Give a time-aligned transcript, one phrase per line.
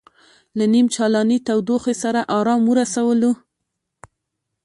[0.57, 3.31] له نیم چالانې تودوخې سره ارام ورسولو.